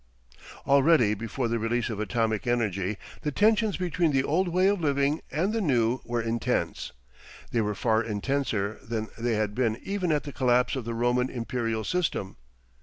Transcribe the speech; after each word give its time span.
Already 0.65 1.13
before 1.13 1.47
the 1.47 1.59
release 1.59 1.87
of 1.91 1.99
atomic 1.99 2.47
energy 2.47 2.97
the 3.21 3.31
tensions 3.31 3.77
between 3.77 4.09
the 4.11 4.23
old 4.23 4.47
way 4.47 4.65
of 4.65 4.81
living 4.81 5.21
and 5.29 5.53
the 5.53 5.61
new 5.61 6.01
were 6.05 6.23
intense. 6.23 6.91
They 7.51 7.61
were 7.61 7.75
far 7.75 8.01
intenser 8.01 8.79
than 8.81 9.09
they 9.19 9.33
had 9.35 9.53
been 9.53 9.79
even 9.83 10.11
at 10.11 10.23
the 10.23 10.33
collapse 10.33 10.75
of 10.75 10.85
the 10.85 10.95
Roman 10.95 11.29
imperial 11.29 11.83
system. 11.83 12.37